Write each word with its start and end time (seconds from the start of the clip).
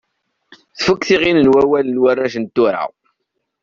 Tfukk 0.77 1.01
tiɣin 1.07 1.39
n 1.45 1.51
wawal 1.53 1.85
n 1.89 2.01
warrac 2.01 2.35
n 2.37 2.45
tura. 2.55 2.83